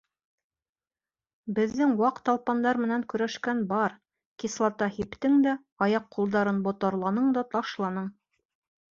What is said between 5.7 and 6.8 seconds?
аяҡ-ҡулдарын